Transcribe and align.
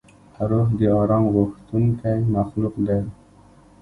روح 0.49 0.67
د 0.79 0.81
آرام 1.01 1.25
غوښتونکی 1.35 2.17
مخلوق 2.35 2.75
دی. 2.87 2.99